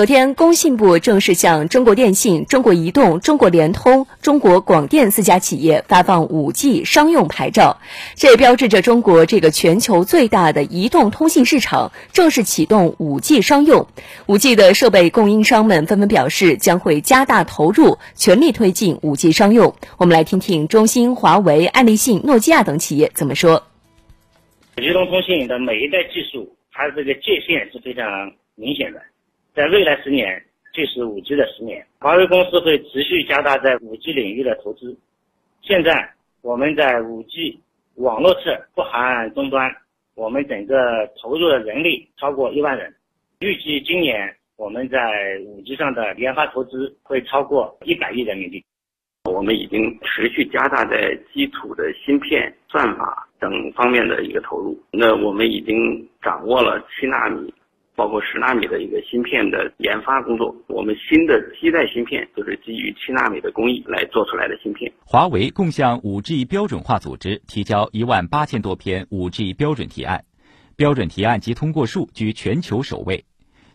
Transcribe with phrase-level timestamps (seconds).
[0.00, 7.82] 昨天，工信部正式向中国电信、中国移动、中国联通、中国广电四家企业发放 5G 商用牌照，
[8.14, 13.88] 这也标志着中国这个全球最大的移动通信市场正式启动 5G 商用。
[14.26, 19.74] 5G 的设备供应商们纷纷表示，将会加大投入，全力推进 5G 商用。
[19.98, 23.64] 我们来听听中兴、华为、爱立信、诺基亚等企业怎么说。
[24.80, 29.02] 移动通信的每一代技术，它这个界限是非常明显的。
[29.60, 30.42] 在未来十年，
[30.72, 31.86] 就是五 G 的十年。
[31.98, 34.96] 华为公司会持续加大在五 G 领域的投资。
[35.60, 36.10] 现在
[36.40, 37.60] 我们在五 G
[37.96, 39.70] 网络侧不含终端，
[40.14, 42.90] 我们整个投入的人力超过一万人。
[43.40, 44.98] 预计今年我们在
[45.44, 48.64] 五 G 上的研发投资会超过一百亿人民币。
[49.30, 54.82] 我们已经持续加大在基础的芯片、算法等方面的一个投入。
[54.90, 57.52] 那我们已经掌握了七纳米。
[58.00, 64.90] 包括十纳米的一个芯片的研发工作，我们新的基带芯片就是基于七纳米的工艺来做出来的芯片。
[65.04, 70.24] 华为共向五 G 标准化组织提交一万八千多篇五 G 标准提案，
[70.76, 73.26] 标准提案及通过数居全球首位。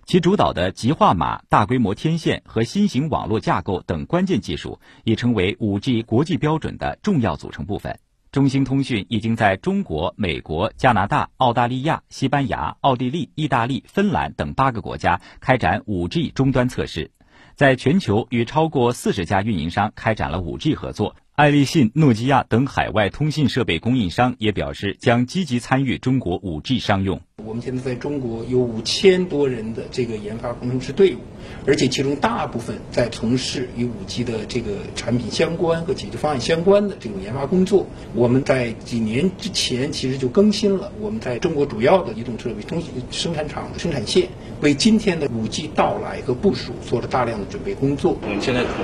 [0.06, 8.00] 其主导的极化码、大规模天线和新型网络架构等关键技术，已成为五 G 国际标准的重要组成部分。
[8.36, 17.12] 中兴通讯已经在中国、美国、加拿大、澳大利亚、西班牙、奥地利、意大利、芬兰等八个国家开展 5G 终端测试，
[17.56, 21.16] 在全球与超过四十家运营商开展了 5G 合作。
[21.36, 27.22] 爱立信、诺基亚等海外通信设备供应商也表示将积极参与中国 5G 商用。
[27.56, 31.20] 我们现在在中国有五千多人的这个研发工程师队伍，
[31.66, 37.88] 而且其中大部分在从事与 5G 的这个产品相关和解决方案相关的这种研发工作。
[38.14, 44.28] 我们在几年之前其实就更新了我们在中国主要的移动设备通生产厂的生产线，
[44.60, 48.18] 为今天的 5G 到来和部署做了大量的准备工作。
[48.22, 48.76] 我们现在同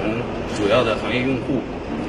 [0.55, 1.59] 主要的行业用户。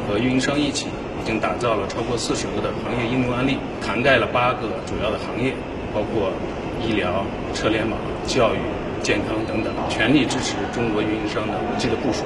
[0.08, 5.54] 和运营商一起，已经打造了超过四十个的行业应用案例，涵盖了八个主要的行业，
[5.94, 6.32] 包括
[6.80, 8.58] 医疗、车联网、教育、
[9.02, 12.24] 健康等等，全力支持中国运营商的这个部署。